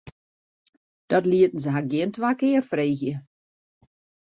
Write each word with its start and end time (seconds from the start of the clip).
Dat 1.11 1.25
lieten 1.31 1.59
se 1.63 1.69
har 1.75 1.85
gjin 1.91 2.11
twa 2.15 2.31
kear 2.39 2.63
freegje. 2.69 3.15